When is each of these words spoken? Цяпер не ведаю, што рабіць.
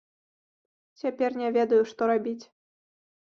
Цяпер 1.01 1.37
не 1.43 1.49
ведаю, 1.59 1.81
што 1.91 2.01
рабіць. 2.13 2.45